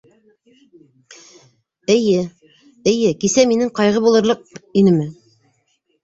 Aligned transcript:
Эйе, 1.95 2.23
эйе, 2.91 3.11
кисә 3.23 3.45
минең 3.51 3.69
ҡайғы 3.81 4.01
булырлыҡ 4.07 4.41
инеме? 4.83 5.07